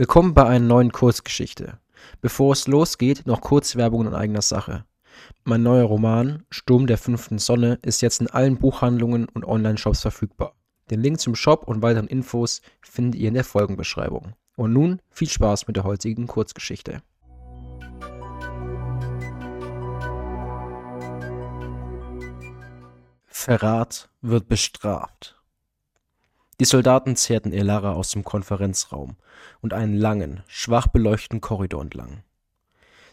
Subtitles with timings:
[0.00, 1.78] Willkommen bei einer neuen Kurzgeschichte.
[2.22, 4.86] Bevor es losgeht, noch kurz Werbung in eigener Sache.
[5.44, 10.54] Mein neuer Roman Sturm der fünften Sonne ist jetzt in allen Buchhandlungen und Online-Shops verfügbar.
[10.90, 14.32] Den Link zum Shop und weiteren Infos findet ihr in der Folgenbeschreibung.
[14.56, 17.02] Und nun viel Spaß mit der heutigen Kurzgeschichte.
[23.26, 25.39] Verrat wird bestraft.
[26.60, 29.16] Die Soldaten zerrten Elara aus dem Konferenzraum
[29.62, 32.22] und einen langen, schwach beleuchteten Korridor entlang.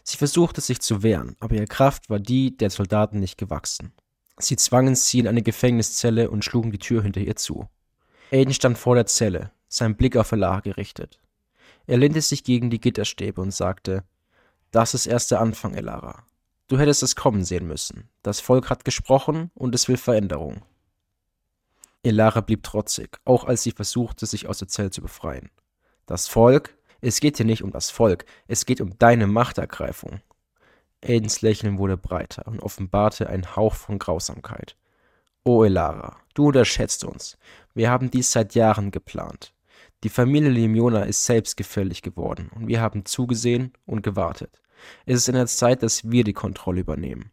[0.04, 3.94] Sie versuchte sich zu wehren, aber ihre Kraft war die der Soldaten nicht gewachsen.
[4.38, 7.66] Sie zwangen sie in eine Gefängniszelle und schlugen die Tür hinter ihr zu.
[8.30, 11.18] Aiden stand vor der Zelle, sein Blick auf Elara gerichtet.
[11.86, 14.04] Er lehnte sich gegen die Gitterstäbe und sagte,
[14.72, 16.22] das ist erst der Anfang, Elara.
[16.68, 18.10] Du hättest es kommen sehen müssen.
[18.22, 20.60] Das Volk hat gesprochen und es will Veränderung.
[22.08, 25.50] Elara blieb trotzig, auch als sie versuchte, sich aus der Zelle zu befreien.
[26.06, 26.76] Das Volk?
[27.00, 30.20] Es geht hier nicht um das Volk, es geht um deine Machtergreifung.
[31.00, 34.76] Aidens Lächeln wurde breiter und offenbarte einen Hauch von Grausamkeit.
[35.44, 37.38] O Elara, du unterschätzt uns.
[37.72, 39.54] Wir haben dies seit Jahren geplant.
[40.02, 44.60] Die Familie Limiona ist selbstgefällig geworden und wir haben zugesehen und gewartet.
[45.06, 47.30] Es ist in der Zeit, dass wir die Kontrolle übernehmen.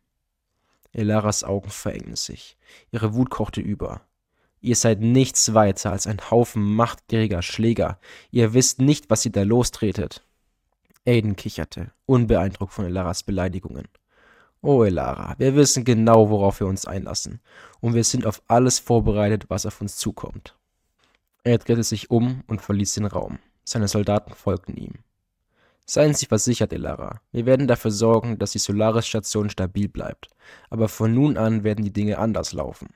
[0.91, 2.57] Elaras Augen verengten sich.
[2.91, 4.01] Ihre Wut kochte über.
[4.65, 7.99] Ihr seid nichts weiter als ein Haufen machtgieriger Schläger.
[8.31, 10.23] Ihr wisst nicht, was ihr da lostretet.
[11.05, 13.87] Aiden kicherte, unbeeindruckt von Elaras Beleidigungen.
[14.63, 17.41] Oh, Elara, wir wissen genau, worauf wir uns einlassen.
[17.79, 20.57] Und wir sind auf alles vorbereitet, was auf uns zukommt.
[21.43, 23.37] Er drehte sich um und verließ den Raum.
[23.65, 24.93] Seine Soldaten folgten ihm.
[25.85, 27.21] Seien Sie versichert, Elara.
[27.31, 30.29] Wir werden dafür sorgen, dass die Solaris-Station stabil bleibt.
[30.71, 32.89] Aber von nun an werden die Dinge anders laufen.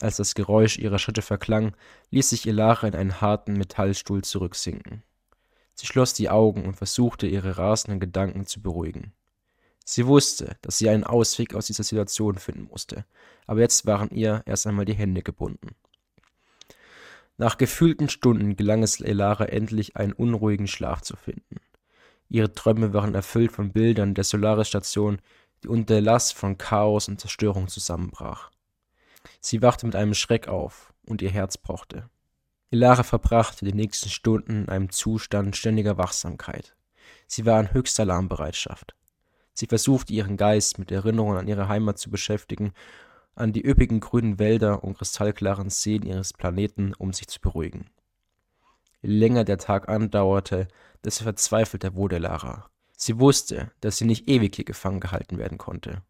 [0.00, 1.76] Als das Geräusch ihrer Schritte verklang,
[2.10, 5.02] ließ sich Elara in einen harten Metallstuhl zurücksinken.
[5.74, 9.12] Sie schloss die Augen und versuchte, ihre rasenden Gedanken zu beruhigen.
[9.84, 13.04] Sie wusste, dass sie einen Ausweg aus dieser Situation finden musste,
[13.46, 15.76] aber jetzt waren ihr erst einmal die Hände gebunden.
[17.36, 21.56] Nach gefühlten Stunden gelang es Elara endlich, einen unruhigen Schlaf zu finden.
[22.28, 25.18] Ihre Träume waren erfüllt von Bildern der Solaris-Station,
[25.62, 28.50] die unter Last von Chaos und Zerstörung zusammenbrach.
[29.40, 32.08] Sie wachte mit einem Schreck auf, und ihr Herz pochte.
[32.70, 36.74] Elara verbrachte die nächsten Stunden in einem Zustand ständiger Wachsamkeit.
[37.26, 38.94] Sie war in höchster Alarmbereitschaft.
[39.52, 42.72] Sie versuchte ihren Geist mit Erinnerungen an ihre Heimat zu beschäftigen
[43.36, 47.90] an die üppigen grünen Wälder und kristallklaren Seen ihres Planeten, um sich zu beruhigen.
[49.02, 50.68] Je länger der Tag andauerte,
[51.04, 52.70] desto verzweifelter wurde Lara.
[52.96, 56.02] Sie wusste, dass sie nicht ewig hier gefangen gehalten werden konnte.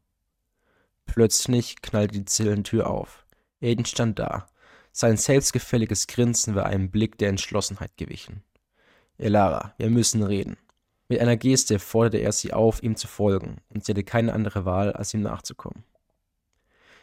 [1.06, 3.24] Plötzlich knallte die Zellentür auf.
[3.60, 4.46] Aiden stand da.
[4.92, 8.42] Sein selbstgefälliges Grinsen war einem Blick der Entschlossenheit gewichen.
[9.18, 10.56] Elara, wir müssen reden.
[11.08, 14.64] Mit einer Geste forderte er sie auf, ihm zu folgen, und sie hatte keine andere
[14.64, 15.84] Wahl, als ihm nachzukommen.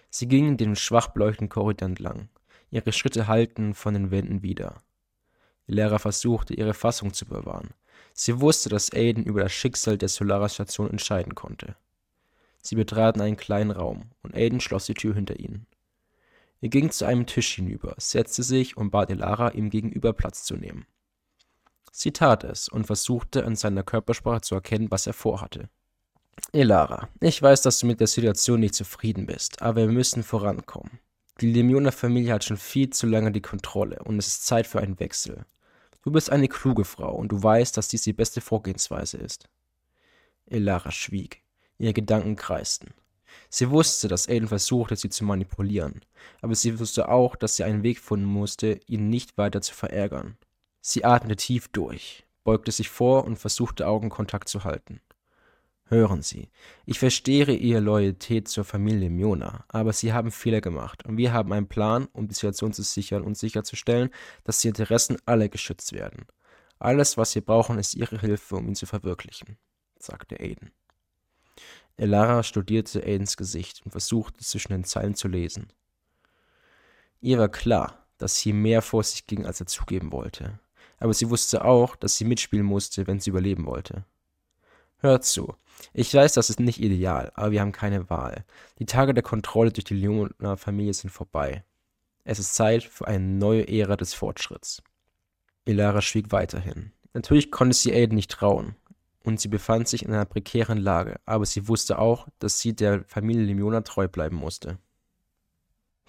[0.09, 2.29] Sie gingen den schwach beleuchteten Korridor entlang.
[2.69, 4.81] Ihre Schritte hallten von den Wänden wieder.
[5.67, 7.69] Lehrer versuchte, ihre Fassung zu bewahren.
[8.13, 11.75] Sie wusste, dass Aiden über das Schicksal der Solaris-Station entscheiden konnte.
[12.61, 15.65] Sie betraten einen kleinen Raum, und Aiden schloss die Tür hinter ihnen.
[16.61, 20.55] Er ging zu einem Tisch hinüber, setzte sich und bat Elara, ihm gegenüber Platz zu
[20.55, 20.85] nehmen.
[21.91, 25.69] Sie tat es und versuchte an seiner Körpersprache zu erkennen, was er vorhatte.
[26.53, 30.99] Elara, ich weiß, dass du mit der Situation nicht zufrieden bist, aber wir müssen vorankommen.
[31.41, 34.99] Die Lemioner-Familie hat schon viel zu lange die Kontrolle und es ist Zeit für einen
[34.99, 35.45] Wechsel.
[36.03, 39.49] Du bist eine kluge Frau und du weißt, dass dies die beste Vorgehensweise ist.
[40.45, 41.41] Elara schwieg.
[41.81, 42.93] Ihre Gedanken kreisten.
[43.49, 46.01] Sie wusste, dass Aiden versuchte, sie zu manipulieren,
[46.41, 50.37] aber sie wusste auch, dass sie einen Weg finden musste, ihn nicht weiter zu verärgern.
[50.81, 55.01] Sie atmete tief durch, beugte sich vor und versuchte Augenkontakt zu halten.
[55.85, 56.47] Hören Sie,
[56.85, 61.51] ich verstehe Ihre Loyalität zur Familie Miona, aber Sie haben Fehler gemacht und wir haben
[61.51, 64.09] einen Plan, um die Situation zu sichern und sicherzustellen,
[64.45, 66.25] dass die Interessen aller geschützt werden.
[66.79, 69.57] Alles, was wir brauchen, ist Ihre Hilfe, um ihn zu verwirklichen,
[69.99, 70.71] sagte Aiden.
[71.97, 75.67] Elara studierte Aidens Gesicht und versuchte zwischen den Zeilen zu lesen.
[77.19, 80.59] Ihr war klar, dass hier mehr vor sich ging, als er zugeben wollte,
[80.99, 84.05] aber sie wusste auch, dass sie mitspielen musste, wenn sie überleben wollte.
[84.97, 85.55] Hört zu.
[85.93, 88.45] Ich weiß, das ist nicht ideal, aber wir haben keine Wahl.
[88.77, 91.63] Die Tage der Kontrolle durch die Leoner Familie sind vorbei.
[92.23, 94.83] Es ist Zeit für eine neue Ära des Fortschritts.
[95.65, 96.91] Ilara schwieg weiterhin.
[97.13, 98.75] Natürlich konnte sie Aiden nicht trauen.
[99.23, 103.03] Und sie befand sich in einer prekären Lage, aber sie wusste auch, dass sie der
[103.07, 104.79] Familie Limiona treu bleiben musste.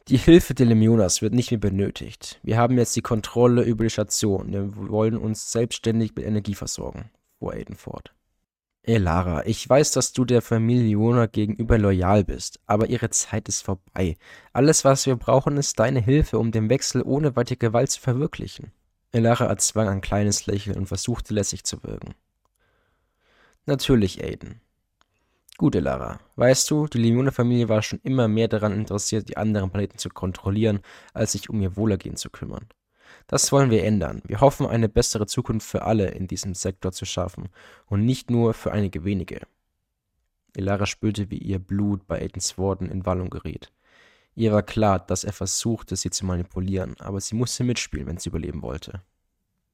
[0.09, 2.41] Die Hilfe der Lemionas wird nicht mehr benötigt.
[2.43, 4.53] Wir haben jetzt die Kontrolle über die Station.
[4.53, 8.13] Wir wollen uns selbstständig mit Energie versorgen, fuhr Aiden fort.
[8.85, 13.63] Elara, ich weiß, dass du der Familie Leona gegenüber loyal bist, aber ihre Zeit ist
[13.63, 14.17] vorbei.
[14.53, 18.73] Alles, was wir brauchen, ist deine Hilfe, um den Wechsel ohne weitere Gewalt zu verwirklichen.
[19.13, 22.15] Elara erzwang ein kleines Lächeln und versuchte lässig zu wirken.
[23.65, 24.61] Natürlich, Aiden.
[25.57, 26.19] Gut, Elara.
[26.35, 30.81] Weißt du, die Lemune-Familie war schon immer mehr daran interessiert, die anderen Planeten zu kontrollieren,
[31.15, 32.67] als sich um ihr Wohlergehen zu kümmern.
[33.29, 34.21] Das wollen wir ändern.
[34.27, 37.51] Wir hoffen, eine bessere Zukunft für alle in diesem Sektor zu schaffen
[37.87, 39.47] und nicht nur für einige wenige.
[40.57, 43.71] Elara spürte, wie ihr Blut bei Aidens Worten in Wallung geriet.
[44.35, 48.31] Ihr war klar, dass er versuchte, sie zu manipulieren, aber sie musste mitspielen, wenn sie
[48.31, 49.03] überleben wollte.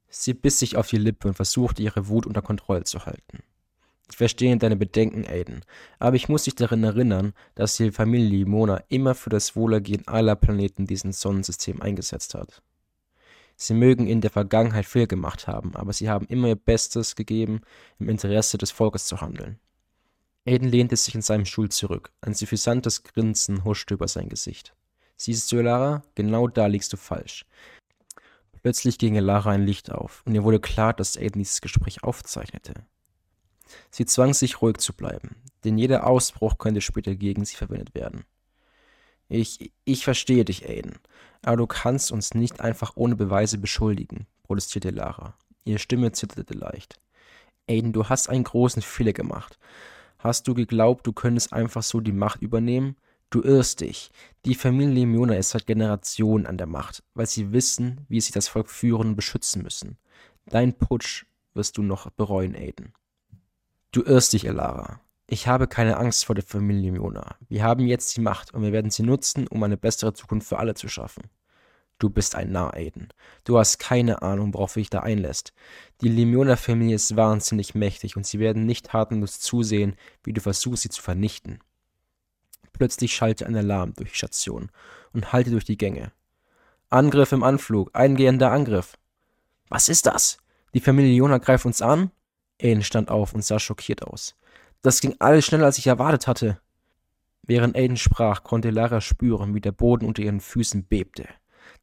[0.08, 3.42] Sie biss sich auf die Lippe und versuchte, ihre Wut unter Kontrolle zu halten.
[4.10, 5.62] Ich verstehe deine Bedenken, Aiden,
[5.98, 10.34] aber ich muss dich daran erinnern, dass die Familie Limona immer für das Wohlergehen aller
[10.34, 12.62] Planeten dieses Sonnensystem eingesetzt hat.
[13.56, 17.60] Sie mögen in der Vergangenheit viel gemacht haben, aber sie haben immer ihr Bestes gegeben,
[17.98, 19.58] im Interesse des Volkes zu handeln.
[20.46, 22.12] Aiden lehnte sich in seinem Stuhl zurück.
[22.20, 24.74] Ein suffisantes Grinsen huschte über sein Gesicht.
[25.16, 26.02] Siehst du, Elara?
[26.14, 27.44] Genau da liegst du falsch.
[28.62, 32.74] Plötzlich ging Elara ein Licht auf, und ihr wurde klar, dass Aiden dieses Gespräch aufzeichnete.
[33.90, 38.24] Sie zwang sich ruhig zu bleiben, denn jeder Ausbruch könnte später gegen sie verwendet werden.
[39.28, 40.98] Ich, ich verstehe dich, Aiden.
[41.42, 45.34] Aber du kannst uns nicht einfach ohne Beweise beschuldigen, protestierte Lara.
[45.64, 46.98] Ihre Stimme zitterte leicht.
[47.68, 49.58] Aiden, du hast einen großen Fehler gemacht.
[50.18, 52.96] Hast du geglaubt, du könntest einfach so die Macht übernehmen?
[53.30, 54.10] Du irrst dich.
[54.46, 58.48] Die Familie Miona ist seit Generationen an der Macht, weil sie wissen, wie sie das
[58.48, 59.98] Volk führen und beschützen müssen.
[60.46, 62.94] Dein Putsch wirst du noch bereuen, Aiden.
[63.90, 65.00] Du irrst dich, Elara.
[65.26, 67.36] Ich habe keine Angst vor der Familie Miona.
[67.48, 70.58] Wir haben jetzt die Macht und wir werden sie nutzen, um eine bessere Zukunft für
[70.58, 71.24] alle zu schaffen.
[71.98, 73.08] Du bist ein Narr, Aiden.
[73.44, 75.52] Du hast keine Ahnung, worauf du dich da einlässt.
[76.00, 80.90] Die Lemiona-Familie ist wahnsinnig mächtig und sie werden nicht tatenlos zusehen, wie du versuchst, sie
[80.90, 81.58] zu vernichten.
[82.72, 84.70] Plötzlich schallte ein Alarm durch die Station
[85.12, 86.12] und hallte durch die Gänge.
[86.90, 88.96] Angriff im Anflug, eingehender Angriff.
[89.68, 90.38] Was ist das?
[90.74, 92.12] Die Familie Jona greift uns an?
[92.60, 94.34] Aiden stand auf und sah schockiert aus.
[94.82, 96.60] Das ging alles schneller, als ich erwartet hatte.
[97.42, 101.26] Während Aiden sprach, konnte Lara spüren, wie der Boden unter ihren Füßen bebte.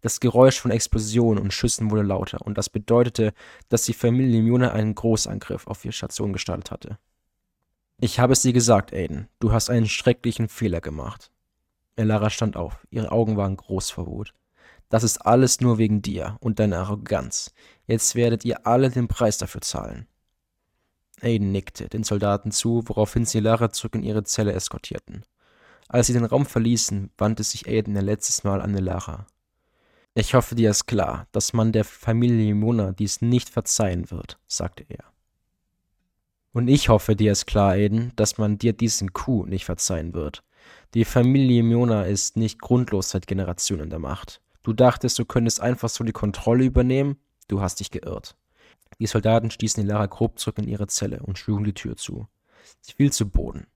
[0.02, 3.34] Das Geräusch von Explosionen und Schüssen wurde lauter, und das bedeutete,
[3.70, 7.00] dass die Familie Mune einen Großangriff auf ihre Station gestartet hatte.
[7.98, 11.32] Ich habe es dir gesagt, Aiden, du hast einen schrecklichen Fehler gemacht.
[11.96, 14.34] Elara stand auf, ihre Augen waren groß vor Wut.
[14.90, 17.54] Das ist alles nur wegen dir und deiner Arroganz.
[17.88, 20.08] Jetzt werdet ihr alle den Preis dafür zahlen.
[21.22, 25.26] Aiden nickte den Soldaten zu, woraufhin sie Lara zurück in ihre Zelle eskortierten.
[25.88, 29.28] Als sie den Raum verließen, wandte sich Aiden ein letztes Mal an Lara.
[30.14, 34.86] Ich hoffe, dir ist klar, dass man der Familie Mona dies nicht verzeihen wird, sagte
[34.88, 35.04] er.
[36.54, 40.42] Und ich hoffe, dir ist klar, Aiden, dass man dir diesen Coup nicht verzeihen wird.
[40.94, 44.42] Die Familie Mona ist nicht grundlos seit Generationen der Macht.
[44.64, 47.18] Du dachtest, du könntest einfach so die Kontrolle übernehmen?
[47.50, 48.38] Du hast dich geirrt.
[49.00, 52.28] Die Soldaten stießen Lara grob zurück in ihre Zelle und schlugen die Tür zu.
[52.82, 53.68] Sie fiel zu Boden.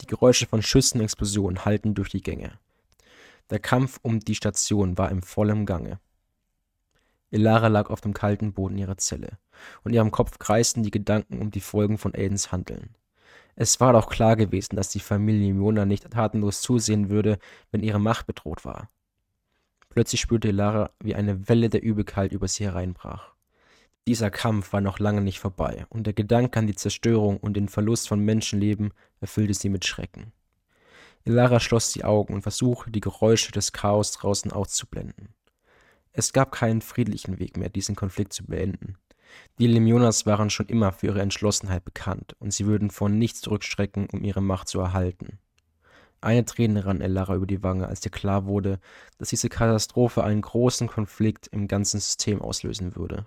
[0.00, 2.58] Die Geräusche von Schüssen und Explosionen hallten durch die Gänge.
[3.50, 6.00] Der Kampf um die Station war im vollen Gange.
[7.30, 9.38] Elara lag auf dem kalten Boden ihrer Zelle,
[9.82, 12.96] und ihrem Kopf kreisten die Gedanken um die Folgen von Aidens Handeln.
[13.56, 17.38] Es war doch klar gewesen, dass die Familie Mona nicht tatenlos zusehen würde,
[17.70, 18.88] wenn ihre Macht bedroht war.
[19.88, 23.33] Plötzlich spürte Elara, wie eine Welle der Übelkeit über sie hereinbrach.
[24.06, 27.68] Dieser Kampf war noch lange nicht vorbei, und der Gedanke an die Zerstörung und den
[27.68, 30.32] Verlust von Menschenleben erfüllte sie mit Schrecken.
[31.24, 35.30] Ilara schloss die Augen und versuchte, die Geräusche des Chaos draußen auszublenden.
[36.12, 38.98] Es gab keinen friedlichen Weg mehr, diesen Konflikt zu beenden.
[39.58, 44.08] Die Lemionas waren schon immer für ihre Entschlossenheit bekannt, und sie würden vor nichts zurückschrecken,
[44.12, 45.38] um ihre Macht zu erhalten.
[46.20, 48.80] Eine Träne rann Elara über die Wange, als ihr klar wurde,
[49.16, 53.26] dass diese Katastrophe einen großen Konflikt im ganzen System auslösen würde.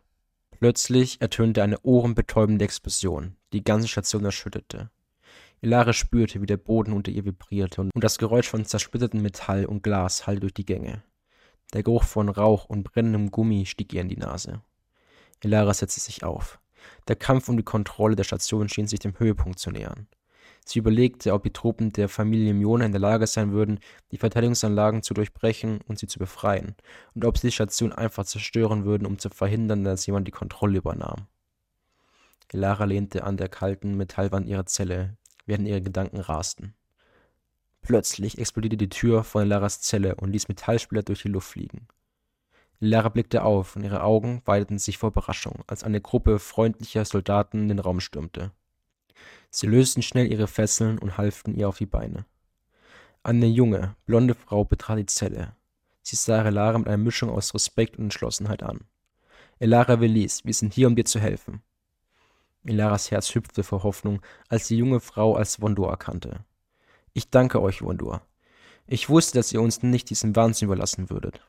[0.60, 4.90] Plötzlich ertönte eine ohrenbetäubende Explosion, die ganze Station erschütterte.
[5.62, 9.84] Ilare spürte, wie der Boden unter ihr vibrierte und das Geräusch von zersplittertem Metall und
[9.84, 11.04] Glas hallte durch die Gänge.
[11.74, 14.62] Der Geruch von Rauch und brennendem Gummi stieg ihr in die Nase.
[15.44, 16.60] Ilara setzte sich auf.
[17.08, 20.08] Der Kampf um die Kontrolle der Station schien sich dem Höhepunkt zu nähern.
[20.66, 23.80] Sie überlegte, ob die Truppen der Familie Miona in der Lage sein würden,
[24.12, 26.76] die Verteidigungsanlagen zu durchbrechen und sie zu befreien,
[27.16, 30.80] und ob sie die Station einfach zerstören würden, um zu verhindern, dass jemand die Kontrolle
[30.80, 31.28] übernahm.
[32.52, 36.74] Elara lehnte an der kalten Metallwand ihrer Zelle, während ihre Gedanken rasten.
[37.82, 41.88] Plötzlich explodierte die Tür von Elaras Zelle und ließ Metallsplitter durch die Luft fliegen.
[42.80, 47.64] Lara blickte auf und ihre Augen weiteten sich vor Überraschung, als eine Gruppe freundlicher Soldaten
[47.64, 48.52] in den Raum stürmte.
[49.50, 52.26] Sie lösten schnell ihre Fesseln und halfen ihr auf die Beine.
[53.24, 55.56] Eine junge, blonde Frau betrat die Zelle.
[56.02, 58.82] Sie sah Elara mit einer Mischung aus Respekt und Entschlossenheit an.
[59.60, 61.62] Elara Velis, wir sind hier, um dir zu helfen.
[62.66, 66.46] Elaras Herz hüpfte vor Hoffnung, als die junge Frau als Wondor erkannte.
[67.14, 68.22] Ich danke euch, Wondor.
[68.86, 71.42] Ich wusste, dass ihr uns nicht diesem Wahnsinn überlassen würdet.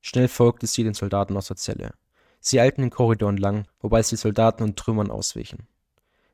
[0.00, 1.94] Schnell folgte sie den Soldaten aus der Zelle.
[2.38, 5.66] Sie eilten den Korridor entlang, wobei sie Soldaten und Trümmern auswichen.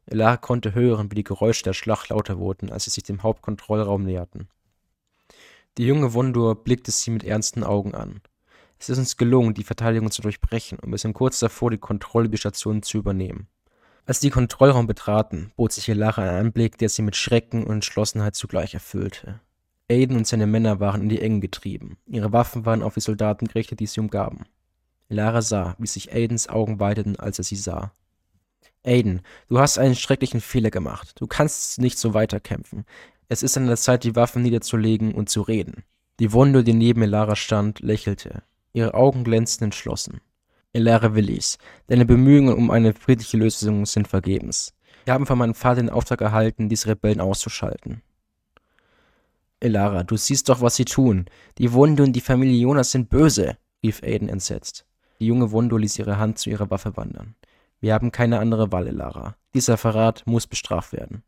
[0.06, 4.04] Elara konnte hören, wie die Geräusche der Schlacht lauter wurden, als sie sich dem Hauptkontrollraum
[4.04, 4.48] näherten.
[5.78, 8.20] Die junge Wondur blickte sie mit ernsten Augen an.
[8.78, 12.26] Es ist uns gelungen, die Verteidigung zu durchbrechen und wir sind kurz davor, die Kontrolle
[12.26, 13.46] über die Station zu übernehmen.
[14.06, 17.74] Als sie den Kontrollraum betraten, bot sich Elara ein Anblick, der sie mit Schrecken und
[17.74, 19.40] Entschlossenheit zugleich erfüllte.
[19.90, 21.98] Aiden und seine Männer waren in die Enge getrieben.
[22.06, 24.46] Ihre Waffen waren auf die Soldaten gerichtet, die sie umgaben.
[25.08, 27.92] Lara sah, wie sich Aidens Augen weiteten, als er sie sah.
[28.84, 31.12] Aiden, du hast einen schrecklichen Fehler gemacht.
[31.20, 32.84] Du kannst nicht so weiterkämpfen.
[33.28, 35.84] Es ist an der Zeit, die Waffen niederzulegen und zu reden.
[36.18, 38.42] Die Wunde, die neben Elara stand, lächelte.
[38.72, 40.20] Ihre Augen glänzten entschlossen.
[40.72, 41.58] Elara Willis,
[41.88, 44.72] deine Bemühungen um eine friedliche Lösung sind vergebens.
[45.04, 48.02] Wir haben von meinem Vater den Auftrag erhalten, diese Rebellen auszuschalten.
[49.60, 51.26] Elara, du siehst doch, was sie tun.
[51.58, 54.86] Die Wunde und die Familie Jonas sind böse, rief Aiden entsetzt.
[55.18, 57.34] Die junge Wundo ließ ihre Hand zu ihrer Waffe wandern.
[57.80, 59.36] Wir haben keine andere Wahl, Elara.
[59.54, 61.22] Dieser Verrat muss bestraft werden.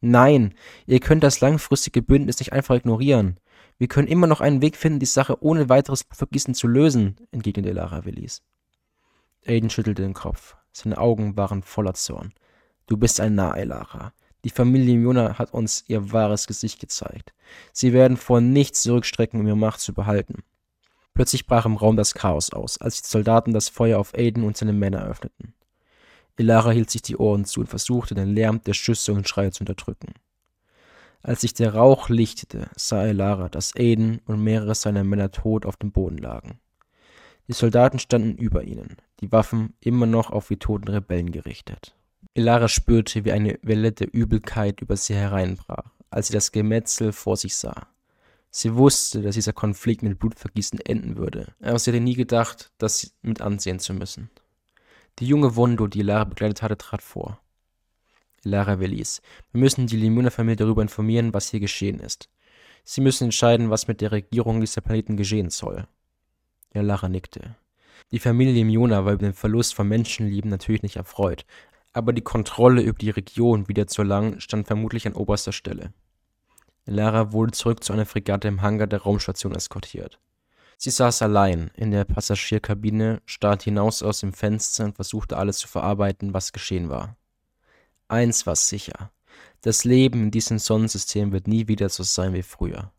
[0.00, 0.54] Nein,
[0.86, 3.38] ihr könnt das langfristige Bündnis nicht einfach ignorieren.
[3.78, 7.70] Wir können immer noch einen Weg finden, die Sache ohne weiteres Vergießen zu lösen, entgegnete
[7.70, 8.42] Elara Willis.
[9.46, 10.56] Aiden schüttelte den Kopf.
[10.72, 12.32] Seine Augen waren voller Zorn.
[12.86, 14.12] Du bist ein Narr, Elara.
[14.44, 17.32] Die Familie Jona hat uns ihr wahres Gesicht gezeigt.
[17.72, 20.42] Sie werden vor nichts zurückstrecken, um ihre Macht zu behalten.
[21.14, 24.56] Plötzlich brach im Raum das Chaos aus, als die Soldaten das Feuer auf Aiden und
[24.56, 25.54] seine Männer öffneten.
[26.36, 29.62] Elara hielt sich die Ohren zu und versuchte, den Lärm der Schüsse und Schreie zu
[29.62, 30.14] unterdrücken.
[31.22, 35.76] Als sich der Rauch lichtete, sah Elara, dass Aiden und mehrere seiner Männer tot auf
[35.76, 36.58] dem Boden lagen.
[37.48, 41.94] Die Soldaten standen über ihnen, die Waffen immer noch auf die toten Rebellen gerichtet.
[42.34, 47.36] Elara spürte, wie eine Welle der Übelkeit über sie hereinbrach, als sie das Gemetzel vor
[47.36, 47.86] sich sah.
[48.50, 53.14] Sie wusste, dass dieser Konflikt mit Blutvergießen enden würde, aber sie hatte nie gedacht, das
[53.22, 54.30] mit ansehen zu müssen.
[55.20, 57.38] Die junge Wondo, die Elara begleitet hatte, trat vor.
[58.44, 62.28] Elara Velis, wir müssen die Limuna-Familie darüber informieren, was hier geschehen ist.
[62.84, 65.86] Sie müssen entscheiden, was mit der Regierung dieser Planeten geschehen soll.
[66.72, 67.56] Elara nickte.
[68.10, 71.46] Die Familie Limuna war über den Verlust von Menschenleben natürlich nicht erfreut,
[71.92, 75.92] aber die Kontrolle über die Region wieder zu erlangen, stand vermutlich an oberster Stelle.
[76.86, 80.18] Lara wurde zurück zu einer Fregatte im Hangar der Raumstation eskortiert.
[80.76, 85.68] Sie saß allein in der Passagierkabine, starrte hinaus aus dem Fenster und versuchte alles zu
[85.68, 87.16] verarbeiten, was geschehen war.
[88.08, 89.10] Eins war sicher:
[89.62, 92.92] Das Leben in diesem Sonnensystem wird nie wieder so sein wie früher.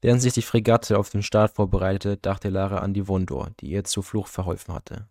[0.00, 3.84] Während sich die Fregatte auf den Start vorbereitete, dachte Lara an die Wondor, die ihr
[3.84, 5.08] zur Flucht verholfen hatte.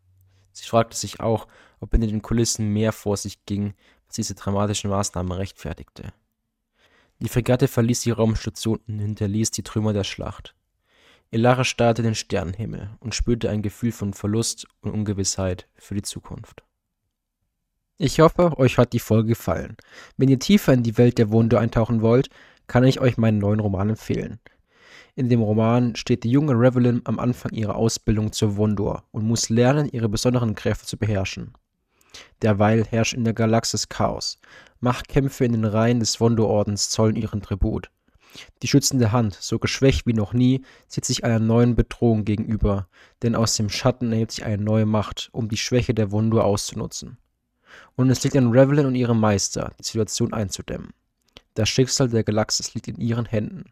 [0.51, 1.47] Sie fragte sich auch,
[1.79, 3.73] ob in den Kulissen mehr vor sich ging,
[4.05, 6.13] was diese dramatischen Maßnahmen rechtfertigte.
[7.19, 10.53] Die Fregatte verließ die Raumstation und hinterließ die Trümmer der Schlacht.
[11.33, 16.63] Elara starrte den Sternenhimmel und spürte ein Gefühl von Verlust und Ungewissheit für die Zukunft.
[17.97, 19.75] Ich hoffe, euch hat die Folge gefallen.
[20.15, 22.29] Wenn ihr tiefer in die Welt der Wunder eintauchen wollt,
[22.67, 24.39] kann ich euch meinen neuen Roman empfehlen.
[25.15, 29.49] In dem Roman steht die junge Revelin am Anfang ihrer Ausbildung zur Wondor und muss
[29.49, 31.53] lernen, ihre besonderen Kräfte zu beherrschen.
[32.43, 34.39] Derweil herrscht in der Galaxis Chaos.
[34.81, 37.89] Machtkämpfe in den Reihen des Wondor-Ordens zollen ihren Tribut.
[38.61, 42.87] Die schützende Hand, so geschwächt wie noch nie, sieht sich einer neuen Bedrohung gegenüber,
[43.21, 47.17] denn aus dem Schatten erhebt sich eine neue Macht, um die Schwäche der Wondor auszunutzen.
[47.95, 50.93] Und es liegt an Revelin und ihrem Meister, die Situation einzudämmen.
[51.53, 53.65] Das Schicksal der Galaxis liegt in ihren Händen.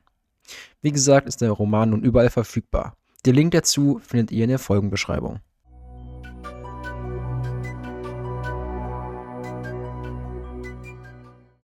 [0.82, 2.96] Wie gesagt, ist der Roman nun überall verfügbar.
[3.26, 5.40] Den Link dazu findet ihr in der Folgenbeschreibung.